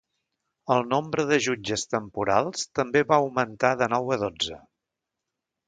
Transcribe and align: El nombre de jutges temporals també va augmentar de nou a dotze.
El 0.75 0.79
nombre 0.93 1.25
de 1.31 1.37
jutges 1.47 1.83
temporals 1.91 2.65
també 2.81 3.05
va 3.13 3.21
augmentar 3.25 3.73
de 3.85 3.91
nou 3.95 4.13
a 4.17 4.21
dotze. 4.27 4.61